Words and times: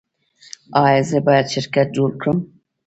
ایا 0.83 1.01
زه 1.09 1.17
باید 1.27 1.47
شرکت 1.55 1.87
جوړ 1.95 2.09
کړم؟ 2.21 2.37